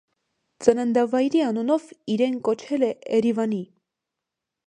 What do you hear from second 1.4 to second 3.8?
անունով իրեն կոչել է էրիվանի։